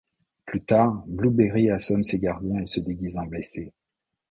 Plus 0.47 0.63
tard, 0.65 1.03
Blueberry 1.05 1.69
assomme 1.69 2.01
ses 2.01 2.17
gardiens 2.17 2.59
et 2.61 2.65
se 2.65 2.79
déguise 2.79 3.17
en 3.17 3.27
blessé. 3.27 3.71